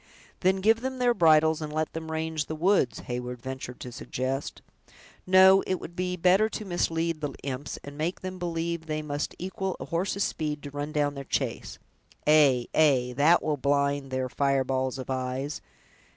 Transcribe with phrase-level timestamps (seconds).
[0.39, 4.63] "Then give them their bridles, and let them range the woods," Heyward ventured to suggest.
[5.27, 9.35] "No; it would be better to mislead the imps, and make them believe they must
[9.37, 11.77] equal a horse's speed to run down their chase.
[12.25, 15.61] Ay, ay, that will blind their fireballs of eyes!